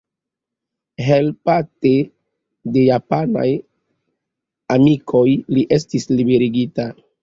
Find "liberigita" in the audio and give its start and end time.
6.21-6.93